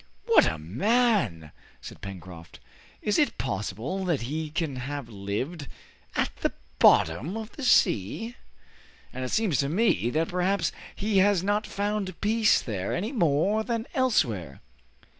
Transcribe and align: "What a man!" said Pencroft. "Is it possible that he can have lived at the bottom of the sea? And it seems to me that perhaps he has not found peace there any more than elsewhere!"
"What 0.25 0.47
a 0.47 0.57
man!" 0.57 1.51
said 1.79 2.01
Pencroft. 2.01 2.59
"Is 3.03 3.19
it 3.19 3.37
possible 3.37 4.03
that 4.05 4.21
he 4.23 4.49
can 4.49 4.77
have 4.77 5.07
lived 5.09 5.67
at 6.15 6.35
the 6.37 6.53
bottom 6.79 7.37
of 7.37 7.51
the 7.51 7.61
sea? 7.61 8.35
And 9.13 9.23
it 9.23 9.29
seems 9.29 9.59
to 9.59 9.69
me 9.69 10.09
that 10.09 10.29
perhaps 10.29 10.71
he 10.95 11.19
has 11.19 11.43
not 11.43 11.67
found 11.67 12.19
peace 12.19 12.63
there 12.63 12.95
any 12.95 13.11
more 13.11 13.63
than 13.63 13.85
elsewhere!" 13.93 14.61